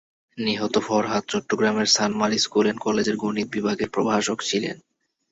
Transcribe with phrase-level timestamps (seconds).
[0.37, 4.77] নিহত ফরহাদ চট্টগ্রামের Sanmar school and কলেজের গণিত বিভাগের প্রভাষক ছিলেন।